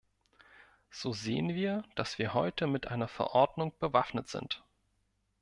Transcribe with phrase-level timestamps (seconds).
[0.89, 4.63] So sehen wir, dass wir heute mit einer Verordnung bewaffnet sind.